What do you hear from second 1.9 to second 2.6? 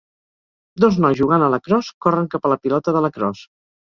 corren cap a la